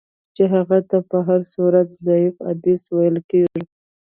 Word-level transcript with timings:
چي 0.35 0.43
هغه 0.53 0.77
ته 0.89 0.97
په 1.09 1.17
هر 1.27 1.41
صورت 1.53 1.87
ضعیف 2.05 2.35
حدیث 2.49 2.83
ویل 2.95 3.17
کیږي. 3.29 3.63